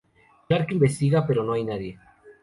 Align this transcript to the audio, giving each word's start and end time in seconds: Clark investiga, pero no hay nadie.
Clark 0.47 0.71
investiga, 0.71 1.27
pero 1.27 1.43
no 1.43 1.53
hay 1.53 1.63
nadie. 1.63 1.99